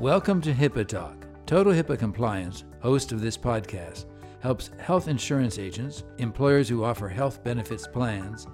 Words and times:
Welcome 0.00 0.40
to 0.40 0.52
HIPAA 0.52 0.88
Talk. 0.88 1.24
Total 1.46 1.72
HIPAA 1.72 1.96
Compliance, 1.96 2.64
host 2.80 3.12
of 3.12 3.20
this 3.20 3.38
podcast, 3.38 4.06
helps 4.40 4.70
health 4.78 5.06
insurance 5.06 5.56
agents, 5.56 6.02
employers 6.18 6.68
who 6.68 6.82
offer 6.82 7.08
health 7.08 7.44
benefits 7.44 7.86
plans, 7.86 8.48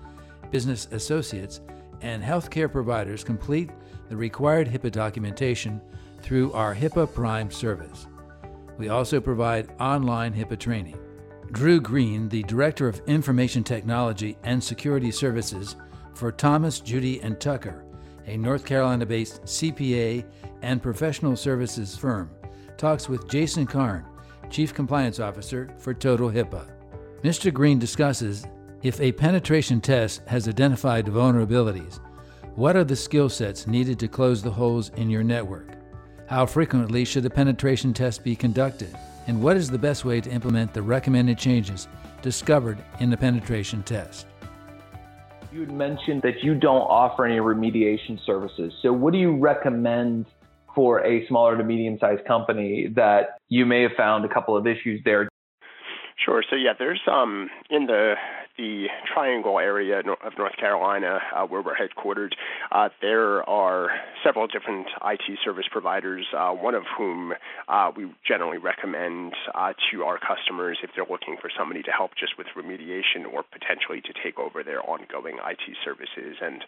business 0.51 0.87
associates, 0.93 1.63
and 2.03 2.23
healthcare 2.23 2.71
providers 2.71 3.25
complete 3.25 3.71
the 4.11 4.17
required 4.17 4.69
HIPAA 4.69 4.93
documentation 4.93 5.81
through 6.21 6.53
our 6.53 6.75
HIPAA 6.75 7.13
Prime 7.15 7.51
service. 7.51 8.07
We 8.77 8.91
also 8.91 9.19
provide 9.19 9.71
online 9.81 10.35
HIPAA 10.35 10.59
training. 10.59 10.99
Drew 11.53 11.81
Green, 11.81 12.29
the 12.29 12.43
Director 12.43 12.87
of 12.87 13.01
Information 13.07 13.65
Technology 13.65 14.37
and 14.45 14.63
Security 14.63 15.11
Services 15.11 15.77
for 16.13 16.31
Thomas, 16.31 16.81
Judy, 16.81 17.23
and 17.23 17.41
Tucker, 17.41 17.87
a 18.31 18.37
North 18.37 18.65
Carolina 18.65 19.05
based 19.05 19.43
CPA 19.43 20.25
and 20.63 20.83
professional 20.83 21.37
services 21.37 21.97
firm, 21.97 22.31
talks 22.77 23.09
with 23.09 23.29
Jason 23.29 23.67
Karn, 23.67 24.05
Chief 24.51 24.73
Compliance 24.73 25.19
Officer 25.19 25.69
for 25.79 25.93
Total 25.93 26.31
HIPAA. 26.31 26.71
Mr. 27.23 27.53
Green 27.53 27.79
discusses 27.79 28.47
if 28.83 29.01
a 29.01 29.13
penetration 29.13 29.81
test 29.81 30.23
has 30.27 30.49
identified 30.49 31.07
vulnerabilities, 31.07 32.01
what 32.55 32.77
are 32.77 32.85
the 32.85 32.97
skill 32.97 33.29
sets 33.29 33.67
needed 33.67 33.99
to 33.99 34.09
close 34.09 34.43
the 34.43 34.51
holes 34.51 34.91
in 34.97 35.11
your 35.11 35.25
network? 35.25 35.73
How 36.27 36.47
frequently 36.47 37.05
should 37.05 37.27
a 37.27 37.31
penetration 37.31 37.93
test 37.93 38.23
be 38.23 38.37
conducted? 38.37 38.97
And 39.27 39.43
what 39.43 39.57
is 39.57 39.69
the 39.69 39.79
best 39.79 40.05
way 40.05 40.21
to 40.21 40.31
implement 40.31 40.73
the 40.73 40.83
recommended 40.83 41.37
changes 41.37 41.89
discovered 42.23 42.79
in 43.01 43.11
the 43.11 43.17
penetration 43.17 43.83
test? 43.83 44.27
You 45.53 45.61
had 45.61 45.73
mentioned 45.73 46.23
that 46.23 46.43
you 46.43 46.55
don't 46.55 46.83
offer 46.83 47.27
any 47.27 47.39
remediation 47.39 48.25
services. 48.25 48.73
So, 48.83 48.93
what 48.93 49.13
do 49.13 49.19
you 49.19 49.37
recommend 49.37 50.27
for 50.75 51.05
a 51.05 51.27
smaller 51.27 51.57
to 51.57 51.65
medium 51.65 51.99
sized 52.01 52.25
company 52.25 52.89
that 52.95 53.39
you 53.49 53.67
may 53.67 53.83
have 53.83 53.93
found 53.97 54.25
a 54.25 54.29
couple 54.29 54.57
of 54.57 54.67
issues 54.67 55.01
there? 55.05 55.29
Sure. 56.25 56.45
So 56.49 56.57
yeah, 56.57 56.75
there's 56.79 57.01
um 57.11 57.49
in 57.71 57.87
the 57.87 58.15
the 58.61 58.89
Triangle 59.15 59.59
area 59.59 60.01
of 60.01 60.33
North 60.37 60.57
Carolina 60.59 61.19
uh, 61.35 61.47
where 61.47 61.63
we're 61.63 61.75
headquartered, 61.75 62.33
uh, 62.71 62.91
there 63.01 63.49
are 63.49 63.89
several 64.23 64.47
different 64.47 64.87
IT 65.03 65.39
service 65.43 65.65
providers. 65.73 66.27
Uh, 66.37 66.51
one 66.51 66.75
of 66.75 66.83
whom 66.99 67.33
uh, 67.69 67.91
we 67.97 68.13
generally 68.27 68.59
recommend 68.59 69.33
uh, 69.55 69.73
to 69.91 70.03
our 70.03 70.19
customers 70.19 70.77
if 70.83 70.91
they're 70.95 71.07
looking 71.09 71.37
for 71.41 71.51
somebody 71.57 71.83
to 71.83 71.91
help 71.91 72.11
just 72.21 72.37
with 72.37 72.49
remediation 72.55 73.25
or 73.33 73.43
potentially 73.51 74.03
to 74.03 74.13
take 74.23 74.39
over 74.39 74.63
their 74.63 74.85
ongoing 74.85 75.37
IT 75.37 75.77
services. 75.83 76.37
And 76.43 76.63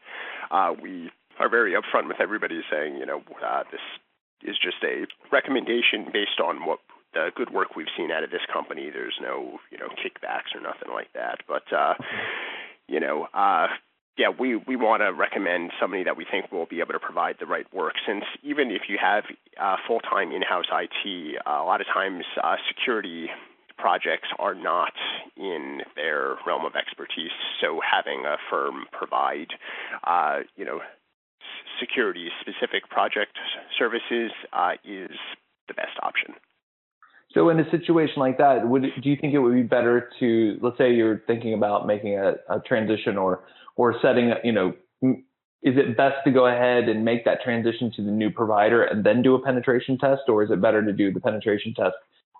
uh, 0.51 0.73
we 0.81 1.11
are 1.39 1.51
very 1.51 1.75
upfront 1.75 2.09
with 2.09 2.21
everybody 2.23 2.63
saying, 2.71 2.97
you 2.97 3.05
know, 3.05 3.21
this 3.71 3.85
is 4.43 4.57
just 4.57 4.83
a 4.83 5.05
recommendation 5.31 6.07
based 6.11 6.41
on 6.43 6.65
what 6.65 6.79
the 7.15 7.31
good 7.35 7.51
work 7.51 7.77
we've 7.77 7.93
seen 7.97 8.11
out 8.11 8.25
of 8.25 8.31
this 8.31 8.43
company. 8.53 8.91
There's 8.91 9.19
no, 9.21 9.59
you 9.71 9.79
know, 9.79 9.89
kickbacks 9.89 10.55
or 10.55 10.61
nothing 10.61 10.93
like 10.93 11.13
that. 11.15 11.41
But 11.47 11.73
uh, 11.73 11.95
you 12.89 13.01
know, 13.01 13.29
uh, 13.35 13.69
yeah, 14.19 14.29
we 14.29 14.57
we 14.57 14.77
want 14.77 15.03
to 15.03 15.13
recommend 15.13 15.73
somebody 15.81 16.05
that 16.05 16.17
we 16.17 16.27
think 16.31 16.53
will 16.53 16.67
be 16.67 16.81
able 16.81 16.93
to 16.93 17.01
provide 17.01 17.37
the 17.41 17.47
right 17.47 17.67
work. 17.73 17.95
Since 18.07 18.25
even 18.43 18.71
if 18.71 18.83
you 18.89 18.99
have 19.01 19.25
uh, 19.61 19.77
full-time 19.87 20.33
in-house 20.33 20.67
IT, 20.71 21.37
uh, 21.47 21.51
a 21.51 21.65
lot 21.65 21.81
of 21.81 21.87
times 21.87 22.25
uh, 22.43 22.57
security 22.69 23.31
projects 23.79 24.29
are 24.39 24.55
not 24.55 24.93
in 25.37 25.81
their 25.97 26.37
realm 26.47 26.65
of 26.65 26.77
expertise. 26.77 27.33
So 27.61 27.81
having 27.81 28.25
a 28.27 28.37
firm 28.51 28.85
provide, 28.93 29.49
uh, 30.05 30.41
you 30.57 30.65
know, 30.65 30.81
security 31.81 32.29
specific 32.41 32.89
project 32.91 33.37
services 33.79 34.31
uh, 34.53 34.75
is 34.85 35.17
the 35.69 35.75
best 35.75 35.99
option. 36.03 36.35
So 37.35 37.49
in 37.49 37.59
a 37.61 37.71
situation 37.71 38.17
like 38.19 38.39
that, 38.39 38.67
would 38.67 38.83
do 38.83 39.09
you 39.09 39.17
think 39.21 39.35
it 39.35 39.39
would 39.39 39.55
be 39.55 39.63
better 39.63 40.11
to 40.21 40.59
let's 40.61 40.79
say 40.79 40.93
you're 40.93 41.23
thinking 41.27 41.55
about 41.55 41.87
making 41.87 42.19
a, 42.19 42.35
a 42.49 42.61
transition 42.61 43.17
or 43.17 43.45
or 43.77 43.95
setting 44.03 44.33
you 44.45 44.53
know 44.53 44.75
is 45.63 45.77
it 45.77 45.97
best 45.97 46.17
to 46.25 46.31
go 46.31 46.47
ahead 46.47 46.89
and 46.89 47.05
make 47.05 47.25
that 47.25 47.41
transition 47.43 47.93
to 47.95 48.03
the 48.03 48.11
new 48.11 48.31
provider 48.31 48.83
and 48.83 49.05
then 49.05 49.23
do 49.23 49.35
a 49.35 49.43
penetration 49.43 49.97
test 49.97 50.23
or 50.29 50.43
is 50.43 50.51
it 50.51 50.61
better 50.61 50.85
to 50.85 50.93
do 50.93 51.13
the 51.13 51.21
penetration 51.21 51.73
test 51.75 51.95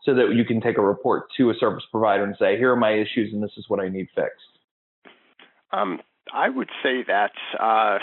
so 0.05 0.15
that 0.15 0.35
you 0.35 0.45
can 0.45 0.61
take 0.61 0.77
a 0.77 0.83
report 0.83 1.25
to 1.37 1.51
a 1.51 1.55
service 1.55 1.85
provider 1.91 2.25
and 2.25 2.35
say 2.39 2.57
here 2.57 2.73
are 2.73 2.77
my 2.77 2.93
issues 2.93 3.33
and 3.33 3.43
this 3.43 3.53
is 3.57 3.65
what 3.69 3.81
I 3.81 3.89
need 3.89 4.09
fixed? 4.15 5.15
Um, 5.73 6.01
I 6.35 6.49
would 6.49 6.69
say 6.83 7.05
that 7.07 7.33
uh, 7.59 7.99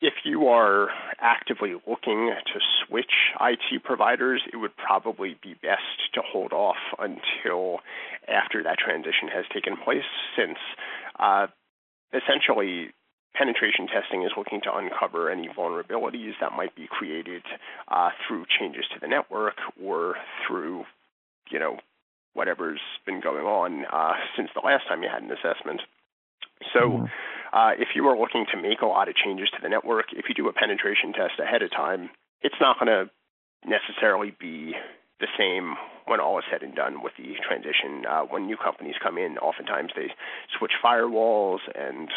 if 0.00 0.14
you 0.24 0.48
are 0.48 0.88
actively 1.20 1.74
looking 1.86 2.32
to 2.46 2.60
switch 2.86 3.34
IT 3.40 3.82
providers, 3.82 4.42
it 4.52 4.56
would 4.56 4.76
probably 4.76 5.36
be 5.42 5.54
best 5.54 6.14
to 6.14 6.20
hold 6.24 6.52
off 6.52 6.76
until 6.98 7.80
after 8.28 8.62
that 8.62 8.78
transition 8.78 9.28
has 9.32 9.44
taken 9.52 9.76
place, 9.76 10.06
since 10.36 10.58
uh, 11.18 11.48
essentially 12.12 12.90
penetration 13.34 13.86
testing 13.86 14.22
is 14.22 14.30
looking 14.36 14.60
to 14.62 14.74
uncover 14.74 15.30
any 15.30 15.48
vulnerabilities 15.48 16.32
that 16.40 16.52
might 16.56 16.74
be 16.74 16.86
created 16.88 17.42
uh, 17.88 18.10
through 18.26 18.44
changes 18.58 18.84
to 18.92 19.00
the 19.00 19.08
network 19.08 19.54
or 19.82 20.14
through, 20.46 20.84
you 21.50 21.58
know, 21.58 21.78
whatever's 22.34 22.80
been 23.04 23.20
going 23.20 23.44
on 23.44 23.84
uh, 23.92 24.14
since 24.36 24.48
the 24.54 24.60
last 24.64 24.86
time 24.88 25.02
you 25.02 25.08
had 25.12 25.22
an 25.22 25.30
assessment. 25.32 25.80
So. 26.72 26.80
Mm-hmm 26.80 27.04
uh, 27.52 27.72
if 27.78 27.88
you 27.94 28.06
are 28.06 28.18
looking 28.18 28.46
to 28.52 28.60
make 28.60 28.80
a 28.82 28.86
lot 28.86 29.08
of 29.08 29.14
changes 29.14 29.48
to 29.50 29.58
the 29.62 29.68
network, 29.68 30.06
if 30.12 30.26
you 30.28 30.34
do 30.34 30.48
a 30.48 30.52
penetration 30.52 31.12
test 31.12 31.40
ahead 31.40 31.62
of 31.62 31.70
time, 31.70 32.10
it's 32.42 32.60
not 32.60 32.78
going 32.78 32.88
to 32.88 33.10
necessarily 33.66 34.32
be 34.38 34.74
the 35.20 35.26
same 35.36 35.74
when 36.06 36.20
all 36.20 36.38
is 36.38 36.44
said 36.50 36.62
and 36.62 36.74
done 36.74 37.02
with 37.02 37.12
the 37.18 37.34
transition. 37.46 38.06
Uh, 38.08 38.22
when 38.22 38.46
new 38.46 38.56
companies 38.56 38.94
come 39.02 39.18
in, 39.18 39.36
oftentimes 39.38 39.90
they 39.96 40.08
switch 40.56 40.72
firewalls 40.82 41.58
and 41.74 42.08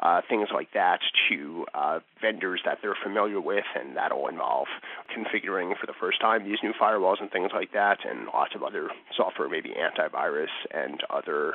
uh, 0.00 0.20
things 0.28 0.48
like 0.52 0.68
that 0.74 1.00
to 1.28 1.64
uh, 1.74 1.98
vendors 2.20 2.60
that 2.64 2.78
they're 2.82 2.98
familiar 3.02 3.40
with, 3.40 3.64
and 3.74 3.96
that'll 3.96 4.28
involve 4.28 4.66
configuring 5.10 5.72
for 5.80 5.86
the 5.86 5.96
first 5.98 6.20
time 6.20 6.44
these 6.44 6.58
new 6.62 6.72
firewalls 6.80 7.20
and 7.20 7.30
things 7.30 7.50
like 7.54 7.72
that, 7.72 7.98
and 8.08 8.26
lots 8.26 8.54
of 8.54 8.62
other 8.62 8.88
software, 9.16 9.48
maybe 9.48 9.70
antivirus 9.70 10.52
and 10.70 11.02
other 11.10 11.54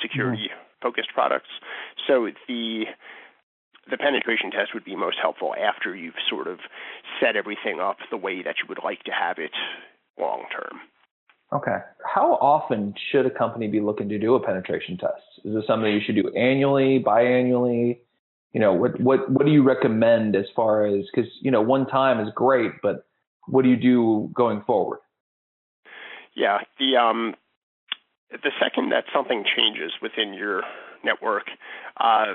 security 0.00 0.48
focused 0.82 1.08
products. 1.14 1.50
So 2.06 2.28
the 2.48 2.84
the 3.88 3.96
penetration 3.96 4.50
test 4.50 4.74
would 4.74 4.84
be 4.84 4.96
most 4.96 5.16
helpful 5.20 5.54
after 5.54 5.94
you've 5.94 6.18
sort 6.28 6.48
of 6.48 6.58
set 7.20 7.36
everything 7.36 7.78
up 7.80 7.98
the 8.10 8.16
way 8.16 8.42
that 8.42 8.56
you 8.58 8.64
would 8.68 8.80
like 8.82 9.04
to 9.04 9.12
have 9.12 9.38
it 9.38 9.52
long 10.18 10.44
term. 10.52 10.80
Okay. 11.52 11.76
How 12.04 12.32
often 12.40 12.94
should 13.10 13.26
a 13.26 13.30
company 13.30 13.68
be 13.68 13.80
looking 13.80 14.08
to 14.08 14.18
do 14.18 14.34
a 14.34 14.44
penetration 14.44 14.98
test? 14.98 15.22
Is 15.44 15.54
this 15.54 15.64
something 15.66 15.92
you 15.92 16.00
should 16.04 16.16
do 16.16 16.28
annually, 16.34 17.02
biannually? 17.04 17.98
You 18.52 18.60
know, 18.60 18.72
what 18.72 19.00
what 19.00 19.30
what 19.30 19.46
do 19.46 19.52
you 19.52 19.62
recommend 19.62 20.34
as 20.34 20.46
far 20.56 20.86
as 20.86 21.04
because 21.14 21.30
you 21.40 21.50
know 21.50 21.60
one 21.60 21.86
time 21.86 22.26
is 22.26 22.32
great, 22.34 22.72
but 22.82 23.06
what 23.46 23.62
do 23.62 23.68
you 23.68 23.76
do 23.76 24.30
going 24.34 24.62
forward? 24.66 24.98
Yeah, 26.34 26.58
the 26.78 26.96
um 26.96 27.34
the 28.30 28.50
second 28.60 28.90
that 28.90 29.04
something 29.14 29.44
changes 29.44 29.92
within 30.02 30.34
your 30.34 30.62
network, 31.04 31.46
uh, 31.96 32.34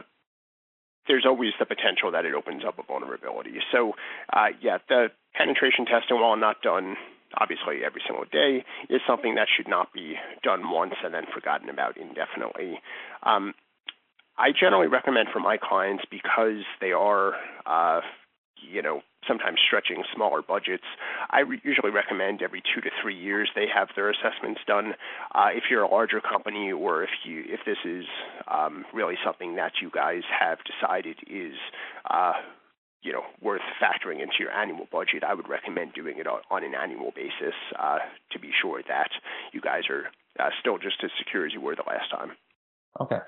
there's 1.08 1.26
always 1.26 1.52
the 1.60 1.66
potential 1.66 2.12
that 2.12 2.26
it 2.26 2.34
opens 2.34 2.64
up 2.66 2.78
a 2.80 2.84
vulnerability. 2.84 3.56
So, 3.72 3.94
uh, 4.32 4.54
yeah, 4.62 4.78
the 4.88 5.08
penetration 5.34 5.86
testing, 5.86 6.20
while 6.20 6.38
not 6.38 6.62
done 6.62 6.96
obviously 7.38 7.84
every 7.86 8.02
single 8.06 8.26
day, 8.26 8.64
is 8.90 9.02
something 9.08 9.36
that 9.36 9.48
should 9.56 9.68
not 9.68 9.94
be 9.94 10.16
done 10.44 10.70
once 10.70 10.94
and 11.04 11.14
then 11.14 11.24
forgotten 11.34 11.70
about 11.70 11.98
indefinitely. 11.98 12.80
Um, 13.24 13.54
I 14.38 14.52
generally 14.58 14.88
recommend 14.88 15.30
for 15.32 15.40
my 15.40 15.58
clients 15.58 16.04
because 16.10 16.64
they 16.80 16.92
are, 16.92 17.34
uh, 17.66 18.02
you 18.70 18.82
know, 18.82 19.02
sometimes 19.28 19.60
stretching 19.66 20.04
smaller 20.16 20.42
budgets. 20.42 20.84
I 21.30 21.42
re- 21.42 21.62
usually 21.64 21.92
recommend 21.92 22.42
every 22.42 22.62
two 22.62 22.82
to 22.82 22.90
three 23.02 23.16
years 23.16 23.50
they 23.56 23.68
have 23.74 23.90
their 23.96 24.10
assessments 24.10 24.62
done. 24.68 24.94
Uh, 25.34 25.50
if 25.54 25.64
you're 25.70 25.84
a 25.84 25.90
larger 25.90 26.22
company, 26.22 26.72
or 26.72 27.04
if 27.04 27.10
you 27.24 27.44
if 27.48 27.62
this 27.66 27.78
is 27.86 28.06
um, 28.48 28.86
really 28.94 29.16
something 29.24 29.56
that 29.56 29.74
you 29.82 29.90
guys 29.90 30.24
have 30.28 30.60
decided 30.66 31.18
is 31.28 31.54
uh, 32.10 32.34
you 33.02 33.12
know 33.12 33.24
worth 33.42 33.62
factoring 33.82 34.22
into 34.22 34.36
your 34.40 34.52
annual 34.52 34.88
budget, 34.92 35.24
I 35.24 35.34
would 35.34 35.50
recommend 35.50 35.94
doing 35.94 36.18
it 36.18 36.28
on 36.28 36.64
an 36.64 36.74
annual 36.76 37.12
basis 37.16 37.56
uh, 37.80 38.00
to 38.32 38.40
be 38.40 38.52
sure 38.62 38.82
that 38.88 39.10
you 39.54 39.62
guys 39.62 39.84
are 39.90 40.06
uh, 40.40 40.50
still 40.60 40.78
just 40.78 41.04
as 41.04 41.12
secure 41.18 41.46
as 41.46 41.54
you 41.54 41.62
were 41.62 41.76
the 41.76 41.84
last 41.88 42.10
time. 42.10 42.32
Okay. 43.00 43.20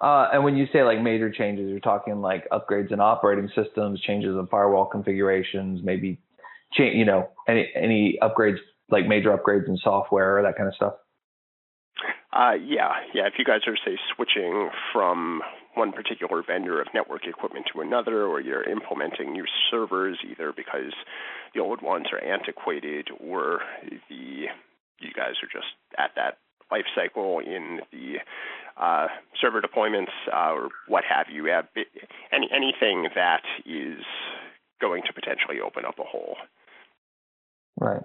Uh, 0.00 0.28
and 0.32 0.44
when 0.44 0.56
you 0.56 0.66
say 0.72 0.82
like 0.82 1.00
major 1.00 1.30
changes, 1.30 1.70
you're 1.70 1.80
talking 1.80 2.20
like 2.20 2.46
upgrades 2.50 2.92
in 2.92 3.00
operating 3.00 3.48
systems, 3.54 4.00
changes 4.00 4.36
in 4.36 4.46
firewall 4.48 4.86
configurations, 4.86 5.80
maybe 5.82 6.18
change, 6.74 6.96
you 6.96 7.04
know, 7.04 7.28
any 7.48 7.70
any 7.74 8.18
upgrades 8.22 8.58
like 8.90 9.06
major 9.06 9.36
upgrades 9.36 9.68
in 9.68 9.76
software 9.78 10.38
or 10.38 10.42
that 10.42 10.56
kind 10.56 10.68
of 10.68 10.74
stuff. 10.74 10.94
Uh, 12.32 12.52
yeah, 12.52 12.92
yeah. 13.14 13.26
If 13.26 13.34
you 13.38 13.44
guys 13.44 13.60
are 13.66 13.76
say 13.76 13.96
switching 14.14 14.68
from 14.92 15.40
one 15.74 15.92
particular 15.92 16.42
vendor 16.46 16.80
of 16.80 16.88
network 16.92 17.26
equipment 17.26 17.66
to 17.72 17.80
another, 17.80 18.24
or 18.24 18.40
you're 18.40 18.68
implementing 18.68 19.32
new 19.32 19.44
servers 19.70 20.18
either 20.30 20.52
because 20.54 20.92
the 21.54 21.60
old 21.60 21.80
ones 21.80 22.06
are 22.12 22.22
antiquated 22.22 23.08
or 23.18 23.60
the 24.10 24.46
you 25.00 25.12
guys 25.14 25.34
are 25.42 25.48
just 25.52 25.72
at 25.98 26.10
that 26.16 26.38
life 26.70 26.86
cycle 26.94 27.38
in 27.38 27.80
the 27.92 28.16
uh, 28.76 29.08
server 29.40 29.60
deployments 29.60 30.12
uh, 30.32 30.52
or 30.52 30.68
what 30.88 31.04
have 31.04 31.26
you. 31.32 31.48
Any 31.48 32.48
anything 32.54 33.08
that 33.14 33.42
is 33.64 34.02
going 34.80 35.02
to 35.06 35.12
potentially 35.12 35.60
open 35.64 35.84
up 35.84 35.98
a 35.98 36.04
hole. 36.04 36.36
Right. 37.80 38.02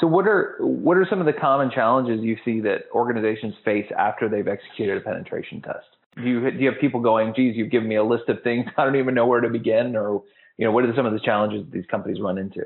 So 0.00 0.06
what 0.06 0.26
are 0.26 0.56
what 0.60 0.96
are 0.96 1.06
some 1.08 1.20
of 1.20 1.26
the 1.26 1.32
common 1.32 1.70
challenges 1.70 2.20
you 2.22 2.36
see 2.44 2.60
that 2.60 2.84
organizations 2.92 3.54
face 3.64 3.86
after 3.98 4.28
they've 4.28 4.48
executed 4.48 4.96
a 4.96 5.00
penetration 5.00 5.62
test? 5.62 5.86
Do 6.16 6.22
you 6.22 6.50
do 6.50 6.58
you 6.58 6.70
have 6.70 6.80
people 6.80 7.00
going, 7.00 7.34
"Geez, 7.34 7.56
you've 7.56 7.70
given 7.70 7.88
me 7.88 7.96
a 7.96 8.04
list 8.04 8.28
of 8.28 8.42
things. 8.42 8.66
I 8.76 8.84
don't 8.84 8.96
even 8.96 9.14
know 9.14 9.26
where 9.26 9.40
to 9.40 9.48
begin," 9.48 9.96
or 9.96 10.22
you 10.58 10.66
know, 10.66 10.72
what 10.72 10.84
are 10.84 10.94
some 10.94 11.06
of 11.06 11.12
the 11.12 11.20
challenges 11.20 11.64
these 11.72 11.86
companies 11.90 12.20
run 12.20 12.38
into? 12.38 12.62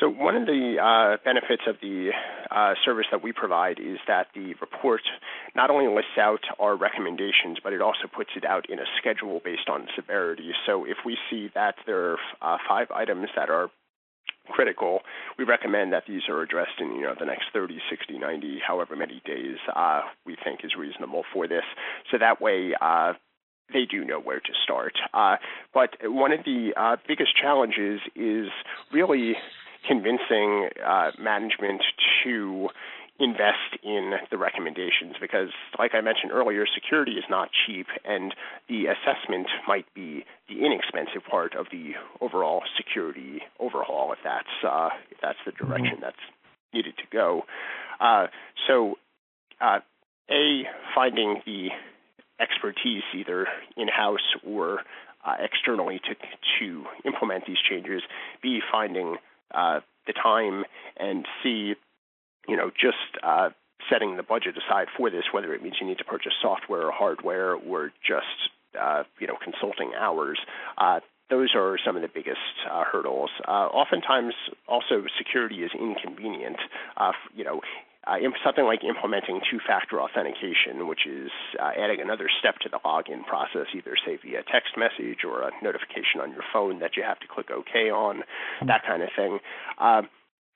So 0.00 0.10
one 0.10 0.36
of 0.36 0.44
the 0.44 0.76
uh, 0.76 1.16
benefits 1.24 1.62
of 1.66 1.76
the 1.80 2.10
uh, 2.50 2.74
service 2.84 3.06
that 3.10 3.22
we 3.22 3.32
provide 3.32 3.78
is 3.80 3.96
that 4.06 4.26
the 4.34 4.54
report 4.60 5.00
not 5.54 5.70
only 5.70 5.86
lists 5.88 6.18
out 6.20 6.40
our 6.58 6.76
recommendations, 6.76 7.58
but 7.64 7.72
it 7.72 7.80
also 7.80 8.06
puts 8.14 8.30
it 8.36 8.44
out 8.44 8.68
in 8.68 8.78
a 8.78 8.84
schedule 8.98 9.40
based 9.42 9.68
on 9.70 9.88
severity. 9.96 10.50
So 10.66 10.84
if 10.84 10.98
we 11.06 11.16
see 11.30 11.48
that 11.54 11.76
there 11.86 12.12
are 12.12 12.18
uh, 12.42 12.58
five 12.68 12.90
items 12.90 13.28
that 13.36 13.48
are 13.48 13.70
critical, 14.50 15.00
we 15.38 15.44
recommend 15.44 15.94
that 15.94 16.04
these 16.06 16.22
are 16.28 16.42
addressed 16.42 16.78
in 16.78 16.94
you 16.96 17.02
know 17.02 17.14
the 17.18 17.24
next 17.24 17.46
30, 17.54 17.78
60, 17.88 18.18
90, 18.18 18.60
however 18.66 18.96
many 18.96 19.22
days 19.24 19.56
uh, 19.74 20.02
we 20.26 20.36
think 20.44 20.60
is 20.62 20.72
reasonable 20.78 21.24
for 21.32 21.48
this. 21.48 21.64
So 22.10 22.18
that 22.18 22.40
way. 22.40 22.72
Uh, 22.80 23.14
they 23.72 23.84
do 23.84 24.04
know 24.04 24.20
where 24.20 24.38
to 24.38 24.52
start. 24.62 24.92
Uh, 25.12 25.36
but 25.74 25.96
one 26.04 26.30
of 26.30 26.44
the 26.44 26.70
uh, 26.76 26.94
biggest 27.08 27.30
challenges 27.36 27.98
is 28.14 28.46
really 28.92 29.34
convincing 29.86 30.68
uh, 30.84 31.10
management 31.18 31.82
to 32.24 32.68
invest 33.18 33.80
in 33.82 34.12
the 34.30 34.36
recommendations 34.36 35.16
because, 35.20 35.48
like 35.78 35.92
I 35.94 36.00
mentioned 36.00 36.32
earlier, 36.32 36.66
security 36.66 37.12
is 37.12 37.24
not 37.30 37.48
cheap, 37.66 37.86
and 38.04 38.34
the 38.68 38.86
assessment 38.86 39.46
might 39.66 39.86
be 39.94 40.24
the 40.48 40.64
inexpensive 40.64 41.24
part 41.28 41.54
of 41.54 41.66
the 41.72 41.92
overall 42.20 42.62
security 42.76 43.40
overhaul 43.58 44.12
if 44.12 44.18
that's 44.22 44.64
uh, 44.66 44.90
if 45.10 45.18
that's 45.22 45.38
the 45.46 45.52
mm-hmm. 45.52 45.66
direction 45.66 45.98
that's 46.00 46.16
needed 46.74 46.94
to 46.98 47.04
go. 47.10 47.42
Uh, 48.00 48.26
so, 48.66 48.96
uh, 49.60 49.78
a 50.30 50.64
finding 50.94 51.40
the 51.46 51.68
expertise 52.38 53.02
either 53.14 53.46
in 53.76 53.88
house 53.88 54.34
or 54.46 54.80
uh, 55.24 55.36
externally 55.40 56.00
to 56.00 56.14
to 56.58 56.84
implement 57.04 57.46
these 57.46 57.56
changes. 57.68 58.02
B 58.42 58.60
finding 58.70 59.16
uh, 59.54 59.80
the 60.06 60.12
time 60.12 60.64
and 60.96 61.26
see, 61.42 61.74
you 62.48 62.56
know, 62.56 62.70
just 62.70 62.96
uh, 63.22 63.50
setting 63.90 64.16
the 64.16 64.22
budget 64.22 64.56
aside 64.56 64.88
for 64.96 65.10
this, 65.10 65.24
whether 65.32 65.52
it 65.54 65.62
means 65.62 65.76
you 65.80 65.86
need 65.86 65.98
to 65.98 66.04
purchase 66.04 66.32
software 66.40 66.86
or 66.86 66.92
hardware 66.92 67.54
or 67.54 67.92
just, 68.06 68.50
uh, 68.80 69.02
you 69.18 69.26
know, 69.26 69.36
consulting 69.42 69.92
hours. 69.98 70.38
Uh, 70.78 71.00
those 71.28 71.50
are 71.56 71.76
some 71.84 71.96
of 71.96 72.02
the 72.02 72.08
biggest 72.12 72.38
uh, 72.70 72.84
hurdles. 72.84 73.30
Uh, 73.46 73.66
oftentimes, 73.66 74.34
also 74.68 75.02
security 75.18 75.62
is 75.62 75.70
inconvenient. 75.74 76.56
Uh, 76.96 77.12
you 77.34 77.42
know, 77.44 77.60
uh, 78.06 78.16
something 78.44 78.64
like 78.64 78.84
implementing 78.84 79.40
two-factor 79.50 80.00
authentication, 80.00 80.86
which 80.86 81.06
is 81.06 81.30
uh, 81.58 81.70
adding 81.76 82.00
another 82.00 82.28
step 82.38 82.58
to 82.62 82.68
the 82.68 82.78
login 82.84 83.24
process, 83.26 83.66
either 83.74 83.94
say 84.06 84.18
via 84.22 84.42
text 84.50 84.78
message 84.78 85.24
or 85.24 85.42
a 85.42 85.50
notification 85.62 86.20
on 86.22 86.30
your 86.30 86.44
phone 86.52 86.78
that 86.80 86.96
you 86.96 87.02
have 87.02 87.18
to 87.20 87.26
click 87.26 87.50
OK 87.50 87.90
on, 87.90 88.22
that 88.66 88.82
kind 88.86 89.02
of 89.02 89.08
thing. 89.16 89.38
Uh, 89.78 90.02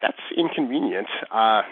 that's 0.00 0.20
inconvenient. 0.37 1.08
Uh, 1.31 1.62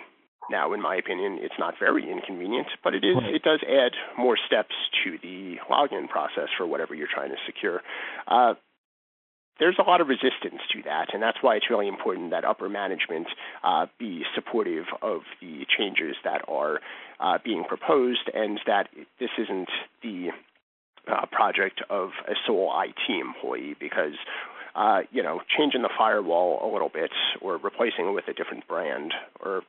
now, 0.51 0.73
in 0.73 0.81
my 0.81 0.97
opinion, 0.97 1.39
it's 1.41 1.55
not 1.59 1.75
very 1.79 2.11
inconvenient, 2.11 2.67
but 2.83 2.95
it 2.95 3.05
is. 3.05 3.17
It 3.35 3.43
does 3.43 3.61
add 3.69 3.93
more 4.17 4.37
steps 4.47 4.75
to 5.05 5.19
the 5.23 5.57
login 5.71 6.09
process 6.09 6.49
for 6.57 6.67
whatever 6.67 6.95
you're 6.95 7.09
trying 7.13 7.31
to 7.31 7.37
secure. 7.47 7.83
There's 9.59 9.77
a 9.79 9.83
lot 9.83 10.01
of 10.01 10.09
resistance 10.09 10.63
to 10.73 10.83
that, 10.85 11.13
and 11.13 11.23
that's 11.23 11.39
why 11.41 11.57
it's 11.57 11.69
really 11.69 11.89
important 11.89 12.31
that 12.31 12.45
upper 12.45 12.69
management 12.69 13.27
uh, 13.65 13.87
be 13.99 14.23
supportive 14.35 14.85
of 15.03 15.23
the 15.41 15.67
changes 15.77 16.17
that 16.25 16.43
are 16.49 16.81
uh, 17.21 17.39
being 17.45 17.65
proposed, 17.65 18.31
and 18.33 18.61
that 18.67 18.89
this 19.19 19.31
isn't 19.39 19.69
the 20.03 20.29
uh, 21.11 21.27
project 21.27 21.83
of 21.91 22.11
a 22.29 22.35
sole 22.47 22.73
IT 22.83 23.13
employee 23.13 23.77
because. 23.79 24.15
Uh, 24.75 25.01
you 25.11 25.25
know, 25.25 25.41
changing 25.57 25.83
the 25.83 25.91
firewall 25.99 26.61
a 26.63 26.69
little 26.73 26.91
bit 26.91 27.11
or 27.41 27.57
replacing 27.57 28.07
it 28.07 28.13
with 28.13 28.29
a 28.29 28.33
different 28.33 28.69
brand 28.69 29.13
or 29.41 29.63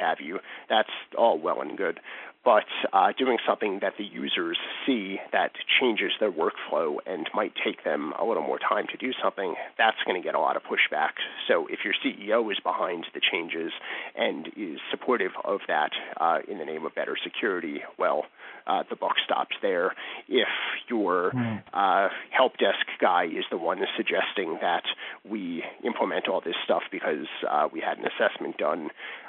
have 0.00 0.18
you, 0.20 0.38
that's 0.68 0.90
all 1.16 1.38
well 1.38 1.60
and 1.60 1.76
good 1.76 2.00
but 2.44 2.64
uh, 2.92 3.12
doing 3.18 3.36
something 3.46 3.80
that 3.82 3.94
the 3.98 4.04
users 4.04 4.56
see 4.86 5.18
that 5.32 5.52
changes 5.78 6.12
their 6.20 6.32
workflow 6.32 6.96
and 7.04 7.28
might 7.34 7.52
take 7.62 7.84
them 7.84 8.14
a 8.18 8.24
little 8.24 8.42
more 8.42 8.58
time 8.58 8.86
to 8.90 8.96
do 8.96 9.12
something, 9.22 9.54
that's 9.76 9.98
going 10.06 10.20
to 10.20 10.24
get 10.24 10.34
a 10.34 10.40
lot 10.40 10.56
of 10.56 10.62
pushback. 10.62 11.10
So 11.48 11.66
if 11.66 11.80
your 11.84 11.92
CEO 12.02 12.50
is 12.50 12.58
behind 12.60 13.06
the 13.12 13.20
changes 13.20 13.72
and 14.16 14.48
is 14.56 14.78
supportive 14.90 15.32
of 15.44 15.60
that 15.68 15.90
uh, 16.18 16.38
in 16.48 16.58
the 16.58 16.64
name 16.64 16.86
of 16.86 16.94
better 16.94 17.16
security, 17.22 17.82
well, 17.98 18.24
uh, 18.66 18.84
the 18.88 18.96
buck 18.96 19.16
stops 19.22 19.56
there. 19.60 19.94
If 20.26 20.48
your 20.88 21.32
mm. 21.32 21.62
uh, 21.74 22.08
help 22.30 22.56
desk 22.56 22.86
guy 23.00 23.24
is 23.24 23.44
the 23.50 23.58
one 23.58 23.80
suggesting 23.96 24.58
that 24.62 24.84
we 25.28 25.62
implement 25.84 26.28
all 26.28 26.40
this 26.40 26.56
stuff 26.64 26.82
because 26.90 27.26
uh, 27.48 27.68
we 27.70 27.80
had 27.80 27.98
an 27.98 28.04
assessment 28.06 28.56
done, 28.56 28.88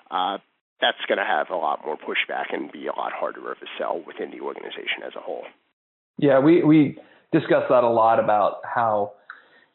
uh, 0.09 0.37
that's 0.81 1.05
going 1.07 1.19
to 1.19 1.25
have 1.25 1.49
a 1.49 1.55
lot 1.55 1.85
more 1.85 1.97
pushback 1.97 2.53
and 2.53 2.71
be 2.71 2.87
a 2.87 2.93
lot 2.93 3.11
harder 3.13 3.51
of 3.51 3.57
a 3.61 3.65
sell 3.77 4.01
within 4.05 4.31
the 4.31 4.41
organization 4.41 5.03
as 5.05 5.13
a 5.15 5.21
whole. 5.21 5.43
Yeah, 6.17 6.39
we 6.39 6.63
we 6.63 6.97
discuss 7.31 7.63
that 7.69 7.83
a 7.83 7.89
lot 7.89 8.19
about 8.19 8.57
how 8.63 9.13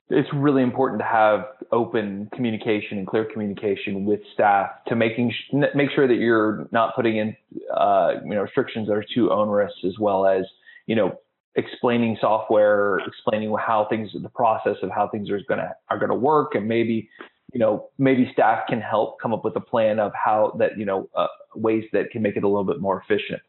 it's 0.08 0.28
really 0.32 0.62
important 0.62 1.00
to 1.00 1.06
have 1.06 1.46
open 1.72 2.28
communication 2.34 2.98
and 2.98 3.06
clear 3.06 3.24
communication 3.24 4.04
with 4.04 4.20
staff 4.32 4.70
to 4.86 4.94
making 4.94 5.32
make 5.74 5.90
sure 5.94 6.06
that 6.06 6.14
you're 6.14 6.68
not 6.70 6.94
putting 6.94 7.16
in 7.16 7.36
uh, 7.74 8.12
you 8.24 8.34
know 8.34 8.42
restrictions 8.42 8.88
that 8.88 8.94
are 8.94 9.04
too 9.14 9.30
onerous, 9.32 9.72
as 9.84 9.98
well 9.98 10.26
as 10.26 10.44
you 10.86 10.94
know 10.94 11.18
explaining 11.56 12.16
software, 12.20 13.00
explaining 13.06 13.54
how 13.58 13.86
things, 13.88 14.10
the 14.22 14.28
process 14.28 14.76
of 14.82 14.90
how 14.90 15.08
things 15.08 15.30
are 15.30 15.40
gonna 15.48 15.72
are 15.88 15.98
gonna 15.98 16.14
work, 16.14 16.54
and 16.54 16.68
maybe 16.68 17.08
you 17.56 17.60
know, 17.60 17.88
maybe 17.96 18.28
staff 18.34 18.66
can 18.68 18.82
help 18.82 19.18
come 19.18 19.32
up 19.32 19.42
with 19.42 19.56
a 19.56 19.60
plan 19.60 19.98
of 19.98 20.12
how 20.12 20.54
that, 20.58 20.76
you 20.76 20.84
know, 20.84 21.08
uh, 21.16 21.28
ways 21.54 21.84
that 21.94 22.10
can 22.10 22.20
make 22.20 22.36
it 22.36 22.44
a 22.44 22.46
little 22.46 22.66
bit 22.66 22.82
more 22.82 23.02
efficient 23.02 23.40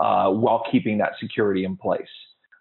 uh, 0.00 0.30
while 0.30 0.64
keeping 0.72 0.96
that 0.96 1.12
security 1.20 1.66
in 1.66 1.76
place. 1.76 2.08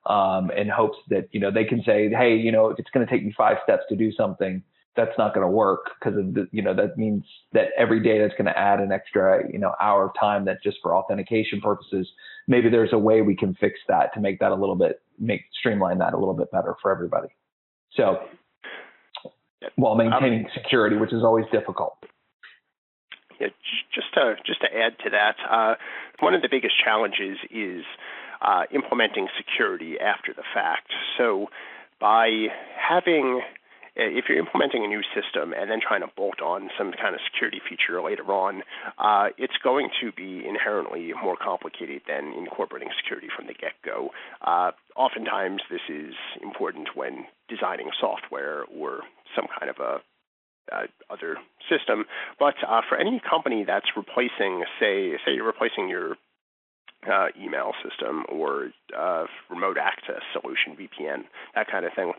Um, 0.06 0.51
in 0.51 0.68
hopes 0.68 0.98
that 1.10 1.29
you 1.32 1.39
know 1.39 1.51
they 1.51 1.63
can 1.63 1.84
say, 1.84 2.10
hey, 2.10 2.36
you 2.36 2.51
know, 2.51 2.68
if 2.68 2.79
it's 2.79 2.89
going 2.89 3.06
to 3.06 3.12
take 3.12 3.24
me 3.24 3.34
five 3.38 3.58
steps 3.63 3.84
to 3.89 3.96
do 3.96 4.12
something, 4.12 4.62
that's 4.96 5.18
not 5.18 5.34
going 5.34 5.46
to 5.46 5.51
work 5.51 5.91
because 6.00 6.20
you 6.51 6.62
know 6.62 6.74
that 6.74 6.98
means 6.98 7.24
that 7.53 7.68
every 7.77 8.01
day 8.01 8.20
that's 8.20 8.34
going 8.34 8.46
to 8.46 8.58
add 8.58 8.79
an 8.79 8.91
extra 8.91 9.44
you 9.51 9.60
know 9.60 9.74
hour 9.82 10.08
of 10.08 10.12
time 10.20 10.44
that 10.46 10.58
just 10.63 10.79
for 10.82 10.96
authentication 10.96 11.62
purposes. 11.62 12.10
Maybe 12.48 12.70
there's 12.70 12.91
a 12.91 12.98
way 12.98 13.22
we 13.22 13.38
can 13.38 13.56
fix 13.56 13.79
that 13.88 14.13
to 14.15 14.20
make 14.20 14.39
that 14.39 14.51
a 14.51 14.56
little 14.56 14.75
bit 14.75 15.01
make 15.18 15.44
streamline 15.58 16.00
that 16.00 16.13
a 16.13 16.18
little 16.18 16.34
bit 16.34 16.51
better 16.51 16.75
for 16.82 16.91
everybody. 16.91 17.29
So 17.94 18.20
while 19.75 19.96
maintaining 19.96 20.46
um, 20.46 20.51
security, 20.54 20.96
which 20.96 21.13
is 21.13 21.24
always 21.24 21.46
difficult. 21.51 21.98
Yeah, 23.39 23.48
just 23.94 24.13
to 24.16 24.36
just 24.46 24.62
to 24.62 24.68
add 24.68 24.98
to 25.04 25.10
that, 25.12 25.36
uh, 25.50 25.75
one 26.20 26.34
of 26.34 26.42
the 26.42 26.50
biggest 26.50 26.75
challenges 26.84 27.38
is 27.50 27.84
uh, 28.42 28.63
implementing 28.74 29.28
security 29.38 30.00
after 30.00 30.34
the 30.34 30.44
fact. 30.54 30.92
So, 31.18 31.48
by 32.00 32.48
having 32.75 33.42
if 34.00 34.25
you're 34.29 34.39
implementing 34.39 34.86
a 34.86 34.88
new 34.88 35.01
system 35.13 35.53
and 35.53 35.70
then 35.70 35.79
trying 35.86 36.01
to 36.01 36.08
bolt 36.15 36.41
on 36.41 36.70
some 36.77 36.91
kind 36.94 37.15
of 37.15 37.22
security 37.32 37.62
feature 37.68 38.01
later 38.01 38.24
on, 38.32 38.63
uh, 38.98 39.29
it's 39.38 39.58
going 39.63 39.89
to 40.01 40.12
be 40.12 40.46
inherently 40.48 41.12
more 41.22 41.36
complicated 41.36 42.01
than 42.08 42.34
incorporating 42.38 42.89
security 43.01 43.27
from 43.36 43.48
the 43.48 43.53
get-go. 43.53 44.10
Uh, 44.41 44.72
oftentimes, 44.96 45.62
this 45.70 45.84
is 45.89 46.13
important 46.41 46.89
when 46.96 47.25
designing 47.50 47.89
software 48.00 48.63
or 48.65 49.01
some 49.36 49.48
kind 49.60 49.70
of 49.70 49.77
a 49.79 50.00
uh, 50.72 50.86
other 51.10 51.38
system. 51.70 52.06
But 52.38 52.53
uh, 52.68 52.82
for 52.88 52.98
any 52.98 53.20
company 53.27 53.63
that's 53.65 53.88
replacing, 53.98 54.63
say, 54.79 55.18
say 55.25 55.34
you're 55.34 55.48
replacing 55.48 55.89
your 55.89 56.15
uh, 57.10 57.27
email 57.41 57.72
system 57.84 58.24
or 58.29 58.70
uh, 58.98 59.25
remote 59.50 59.77
access 59.82 60.22
solution, 60.34 60.75
VPN, 60.77 61.24
that 61.56 61.68
kind 61.72 61.86
of 61.86 61.94
thing. 61.96 62.13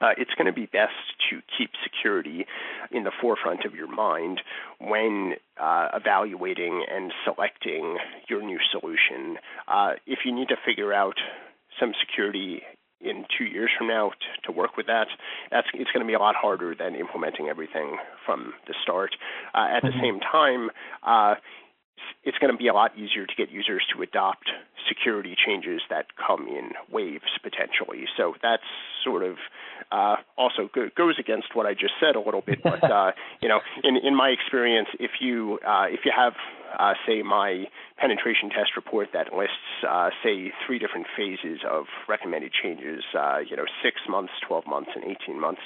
Uh, 0.00 0.10
it's 0.16 0.32
going 0.34 0.46
to 0.46 0.52
be 0.52 0.66
best 0.66 0.94
to 1.28 1.40
keep 1.56 1.70
security 1.82 2.46
in 2.90 3.04
the 3.04 3.12
forefront 3.20 3.64
of 3.64 3.74
your 3.74 3.88
mind 3.88 4.40
when 4.78 5.34
uh, 5.60 5.88
evaluating 5.94 6.84
and 6.90 7.12
selecting 7.24 7.98
your 8.28 8.42
new 8.42 8.58
solution. 8.70 9.36
Uh, 9.68 9.92
if 10.06 10.20
you 10.24 10.34
need 10.34 10.48
to 10.48 10.56
figure 10.64 10.92
out 10.92 11.16
some 11.78 11.92
security 12.00 12.62
in 13.00 13.24
two 13.36 13.44
years 13.44 13.70
from 13.76 13.88
now 13.88 14.10
t- 14.10 14.16
to 14.44 14.52
work 14.52 14.76
with 14.76 14.86
that. 14.86 15.06
That's 15.50 15.66
it's 15.74 15.90
going 15.90 16.04
to 16.04 16.06
be 16.06 16.14
a 16.14 16.18
lot 16.18 16.34
harder 16.36 16.74
than 16.74 16.94
implementing 16.94 17.48
everything 17.48 17.96
from 18.26 18.52
the 18.66 18.74
start. 18.82 19.16
Uh, 19.54 19.76
at 19.76 19.82
mm-hmm. 19.82 19.86
the 19.86 19.92
same 20.02 20.20
time, 20.20 20.70
uh, 21.02 21.34
it's 22.24 22.38
going 22.38 22.52
to 22.52 22.58
be 22.58 22.68
a 22.68 22.74
lot 22.74 22.92
easier 22.96 23.26
to 23.26 23.34
get 23.36 23.50
users 23.50 23.82
to 23.94 24.02
adopt 24.02 24.50
security 24.88 25.34
changes 25.46 25.80
that 25.88 26.06
come 26.16 26.46
in 26.48 26.70
waves 26.92 27.30
potentially. 27.42 28.04
So 28.16 28.34
that's 28.42 28.62
sort 29.04 29.22
of 29.22 29.36
uh, 29.90 30.16
also 30.36 30.68
go- 30.74 30.90
goes 30.96 31.16
against 31.18 31.54
what 31.54 31.66
I 31.66 31.72
just 31.72 31.94
said 32.00 32.16
a 32.16 32.20
little 32.20 32.42
bit. 32.42 32.60
But 32.70 32.84
uh, 32.84 33.12
you 33.40 33.48
know, 33.48 33.60
in 33.82 33.96
in 33.96 34.14
my 34.14 34.28
experience, 34.28 34.88
if 35.00 35.10
you 35.20 35.58
uh, 35.66 35.86
if 35.88 36.00
you 36.04 36.12
have 36.14 36.34
uh, 36.78 36.94
say 37.06 37.22
my 37.22 37.64
penetration 37.98 38.48
test 38.50 38.76
report 38.76 39.08
that 39.12 39.32
lists 39.32 39.84
uh, 39.88 40.10
say 40.22 40.52
three 40.66 40.78
different 40.78 41.06
phases 41.16 41.60
of 41.68 41.84
recommended 42.08 42.52
changes, 42.52 43.02
uh, 43.18 43.38
you 43.38 43.56
know, 43.56 43.64
six 43.82 43.96
months, 44.08 44.32
12 44.46 44.66
months, 44.66 44.90
and 44.94 45.04
18 45.04 45.40
months. 45.40 45.60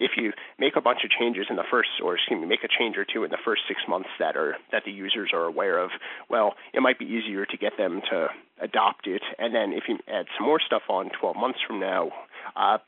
If 0.00 0.12
you 0.16 0.32
make 0.58 0.76
a 0.76 0.80
bunch 0.80 1.00
of 1.04 1.10
changes 1.10 1.46
in 1.48 1.56
the 1.56 1.64
first, 1.70 1.88
or 2.02 2.16
excuse 2.16 2.40
me, 2.40 2.46
make 2.46 2.64
a 2.64 2.68
change 2.68 2.96
or 2.96 3.04
two 3.04 3.24
in 3.24 3.30
the 3.30 3.38
first 3.44 3.62
six 3.68 3.80
months 3.88 4.08
that 4.18 4.36
are 4.36 4.56
that 4.72 4.82
the 4.84 4.92
users 4.92 5.30
are 5.32 5.44
aware 5.44 5.78
of, 5.78 5.90
well, 6.28 6.54
it 6.72 6.80
might 6.80 6.98
be 6.98 7.04
easier 7.04 7.46
to 7.46 7.56
get 7.56 7.76
them 7.76 8.00
to 8.10 8.28
adopt 8.60 9.06
it. 9.06 9.22
And 9.38 9.54
then 9.54 9.72
if 9.72 9.84
you 9.88 9.98
add 10.08 10.26
some 10.36 10.46
more 10.46 10.60
stuff 10.64 10.82
on 10.88 11.10
12 11.20 11.36
months 11.36 11.58
from 11.66 11.80
now, 11.80 12.10
uh, 12.56 12.78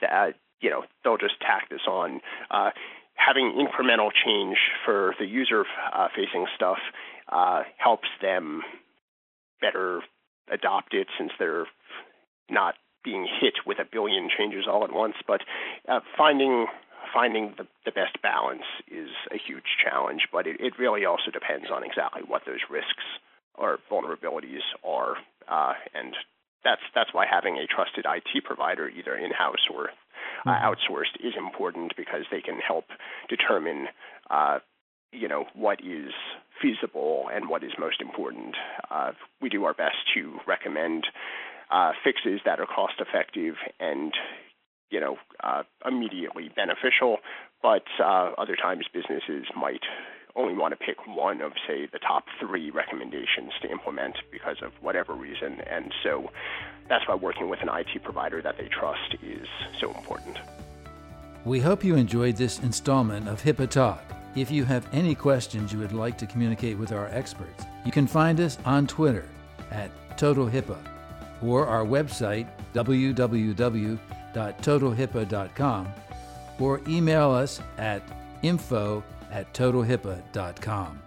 that 0.00 0.34
you 0.60 0.70
know 0.70 0.84
they'll 1.04 1.18
just 1.18 1.40
tack 1.40 1.68
this 1.70 1.86
on. 1.88 2.20
Uh, 2.50 2.70
having 3.14 3.52
incremental 3.56 4.10
change 4.24 4.56
for 4.84 5.14
the 5.18 5.26
user 5.26 5.64
uh, 5.94 6.08
facing 6.14 6.46
stuff 6.54 6.78
uh, 7.28 7.62
helps 7.78 8.08
them 8.20 8.62
better 9.60 10.00
adopt 10.50 10.94
it 10.94 11.08
since 11.18 11.32
they're 11.38 11.66
not 12.50 12.74
being 13.04 13.26
hit 13.40 13.54
with 13.64 13.78
a 13.78 13.84
billion 13.90 14.28
changes 14.36 14.66
all 14.68 14.84
at 14.84 14.92
once. 14.92 15.14
But 15.26 15.40
uh, 15.88 16.00
finding 16.16 16.66
finding 17.12 17.54
the, 17.56 17.66
the 17.84 17.92
best 17.92 18.20
balance 18.22 18.66
is 18.88 19.08
a 19.30 19.38
huge 19.38 19.76
challenge. 19.82 20.28
But 20.32 20.46
it, 20.46 20.56
it 20.60 20.74
really 20.78 21.04
also 21.04 21.30
depends 21.32 21.66
on 21.72 21.84
exactly 21.84 22.22
what 22.26 22.42
those 22.46 22.60
risks 22.70 23.04
or 23.54 23.78
vulnerabilities 23.90 24.64
are, 24.84 25.16
uh, 25.48 25.74
and 25.94 26.14
that's 26.64 26.82
that's 26.94 27.14
why 27.14 27.24
having 27.30 27.56
a 27.56 27.66
trusted 27.66 28.04
IT 28.04 28.44
provider, 28.44 28.88
either 28.88 29.16
in 29.16 29.30
house 29.30 29.64
or 29.72 29.90
uh, 29.90 30.50
mm-hmm. 30.50 30.66
outsourced, 30.66 31.16
is 31.20 31.34
important 31.38 31.96
because 31.96 32.24
they 32.30 32.40
can 32.40 32.58
help 32.58 32.84
determine, 33.28 33.86
uh, 34.30 34.58
you 35.12 35.28
know, 35.28 35.44
what 35.54 35.80
is 35.80 36.12
feasible 36.60 37.28
and 37.32 37.48
what 37.48 37.62
is 37.62 37.72
most 37.78 38.00
important. 38.00 38.54
Uh, 38.90 39.12
we 39.40 39.48
do 39.48 39.64
our 39.64 39.74
best 39.74 39.96
to 40.14 40.38
recommend 40.46 41.06
uh, 41.70 41.92
fixes 42.04 42.40
that 42.44 42.60
are 42.60 42.66
cost 42.66 42.94
effective 43.00 43.54
and 43.80 44.12
you 44.90 45.00
know 45.00 45.16
uh, 45.42 45.62
immediately 45.86 46.50
beneficial, 46.54 47.18
but 47.62 47.84
uh, 47.98 48.32
other 48.38 48.56
times 48.56 48.86
businesses 48.92 49.46
might 49.56 49.82
only 50.36 50.54
want 50.54 50.72
to 50.72 50.76
pick 50.76 51.06
one 51.06 51.40
of, 51.40 51.52
say, 51.66 51.88
the 51.90 51.98
top 51.98 52.24
three 52.38 52.70
recommendations 52.70 53.52
to 53.62 53.70
implement 53.70 54.18
because 54.30 54.58
of 54.62 54.72
whatever 54.82 55.14
reason. 55.14 55.60
And 55.62 55.92
so 56.02 56.30
that's 56.88 57.08
why 57.08 57.14
working 57.14 57.48
with 57.48 57.60
an 57.62 57.70
IT 57.70 58.04
provider 58.04 58.42
that 58.42 58.58
they 58.58 58.68
trust 58.68 59.16
is 59.22 59.48
so 59.80 59.92
important. 59.94 60.36
We 61.44 61.60
hope 61.60 61.82
you 61.82 61.96
enjoyed 61.96 62.36
this 62.36 62.58
installment 62.60 63.28
of 63.28 63.42
HIPAA 63.42 63.70
Talk. 63.70 64.04
If 64.34 64.50
you 64.50 64.64
have 64.64 64.86
any 64.92 65.14
questions 65.14 65.72
you 65.72 65.78
would 65.78 65.92
like 65.92 66.18
to 66.18 66.26
communicate 66.26 66.76
with 66.76 66.92
our 66.92 67.06
experts, 67.06 67.64
you 67.84 67.92
can 67.92 68.06
find 68.06 68.38
us 68.40 68.58
on 68.66 68.86
Twitter 68.86 69.26
at 69.70 69.90
TotalHIPAA 70.18 70.78
or 71.42 71.66
our 71.66 71.84
website 71.84 72.48
www.totalhipaa.com 74.36 75.88
or 76.58 76.80
email 76.88 77.30
us 77.30 77.60
at 77.78 78.02
info 78.42 79.02
at 79.30 79.52
totalhipaa.com. 79.54 81.05